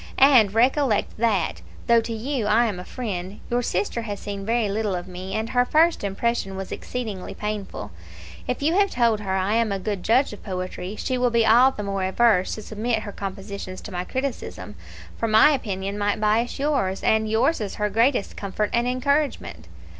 And 0.17 0.55
recollect 0.55 1.15
that, 1.19 1.61
though 1.85 2.01
to 2.01 2.11
you 2.11 2.47
I 2.47 2.65
am 2.65 2.79
a 2.79 2.83
friend, 2.83 3.39
your 3.51 3.61
sister 3.61 4.01
has 4.01 4.19
seen 4.19 4.47
very 4.47 4.67
little 4.67 4.95
of 4.95 5.07
me, 5.07 5.35
and 5.35 5.49
her 5.51 5.63
first 5.63 6.03
impression 6.03 6.55
was 6.55 6.71
exceedingly 6.71 7.35
painful. 7.35 7.91
If 8.47 8.63
you 8.63 8.73
have 8.73 8.89
told 8.89 9.19
her 9.19 9.33
I 9.33 9.53
am 9.57 9.71
a 9.71 9.77
good 9.77 10.01
judge 10.01 10.33
of 10.33 10.41
poetry, 10.43 10.95
she 10.95 11.19
will 11.19 11.29
be 11.29 11.45
all 11.45 11.69
the 11.69 11.83
more 11.83 12.03
averse 12.03 12.55
to 12.55 12.63
submit 12.63 13.03
her 13.03 13.11
compositions 13.11 13.79
to 13.81 13.91
my 13.91 14.03
criticism, 14.03 14.73
for 15.19 15.27
my 15.27 15.51
opinion 15.51 15.99
might 15.99 16.19
bias 16.19 16.57
yours, 16.57 17.03
and 17.03 17.29
yours 17.29 17.61
is 17.61 17.75
her 17.75 17.91
greatest 17.91 18.35
comfort 18.35 18.71
and 18.73 18.87
encouragement. 18.87 19.67